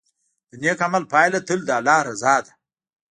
[0.49, 2.51] د نیک عمل پایله تل د الله رضا ده.